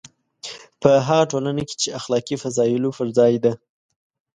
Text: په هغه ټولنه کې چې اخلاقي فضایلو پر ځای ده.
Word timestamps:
په 0.81 0.91
هغه 1.07 1.25
ټولنه 1.31 1.61
کې 1.67 1.75
چې 1.81 1.89
اخلاقي 1.99 2.35
فضایلو 2.43 2.89
پر 2.97 3.07
ځای 3.17 3.33
ده. 3.43 3.53